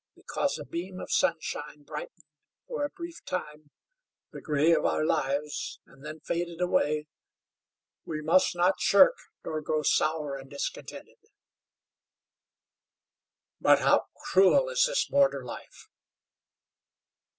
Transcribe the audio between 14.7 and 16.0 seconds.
this border life!"